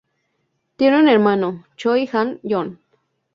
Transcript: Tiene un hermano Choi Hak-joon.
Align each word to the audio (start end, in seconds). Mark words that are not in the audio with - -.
Tiene 0.77 0.97
un 0.97 1.07
hermano 1.07 1.67
Choi 1.75 2.09
Hak-joon. 2.11 2.79